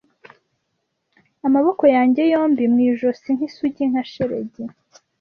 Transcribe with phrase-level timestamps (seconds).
[1.47, 4.63] Amaboko yanjye yombi mu ijosi nk'isugi nka shelegi